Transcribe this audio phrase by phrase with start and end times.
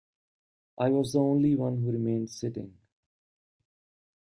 [0.79, 2.75] I was the only one who remained sitting.